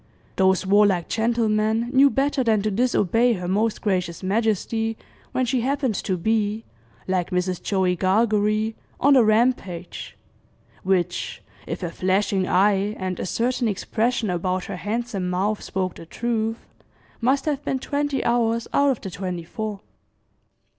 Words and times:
Those 0.35 0.65
warlike 0.65 1.09
gentlemen 1.09 1.91
knew 1.93 2.09
better 2.09 2.43
than 2.43 2.63
to 2.63 2.71
disobey 2.71 3.33
her 3.33 3.47
most 3.47 3.83
gracious 3.83 4.23
majesty 4.23 4.97
when 5.31 5.45
she 5.45 5.61
happened 5.61 5.93
to 5.93 6.17
be, 6.17 6.63
like 7.07 7.29
Mrs. 7.29 7.61
Joe 7.61 7.95
Gargary, 7.95 8.73
on 8.99 9.13
the 9.13 9.23
"rampage," 9.23 10.17
which, 10.81 11.43
if 11.67 11.81
her 11.81 11.91
flashing 11.91 12.47
eye 12.47 12.95
and 12.97 13.19
a 13.19 13.27
certain 13.27 13.67
expression 13.67 14.31
about 14.31 14.63
her 14.65 14.77
handsome 14.77 15.29
mouth 15.29 15.61
spoke 15.61 15.93
the 15.93 16.07
truth, 16.07 16.65
must 17.21 17.45
have 17.45 17.63
been 17.63 17.77
twenty 17.77 18.25
hours 18.25 18.67
out 18.73 18.89
of 18.89 19.01
the 19.01 19.11
twenty 19.11 19.43
four. 19.43 19.81